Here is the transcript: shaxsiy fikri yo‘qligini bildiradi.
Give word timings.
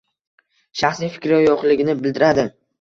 shaxsiy 0.81 1.13
fikri 1.19 1.39
yo‘qligini 1.45 1.99
bildiradi. 2.03 2.51